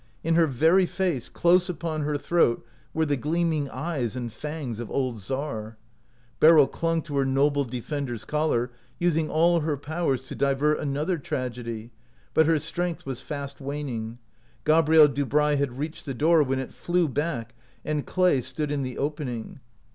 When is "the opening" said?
18.81-19.59